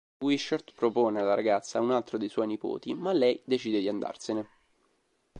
Wishart 0.19 0.73
propone 0.75 1.19
alla 1.19 1.35
ragazza 1.35 1.79
un 1.79 1.91
altro 1.91 2.17
dei 2.17 2.27
suoi 2.27 2.47
nipoti 2.47 2.91
ma 2.95 3.11
lei 3.13 3.39
decide 3.45 3.79
di 3.79 3.87
andarsene. 3.87 4.47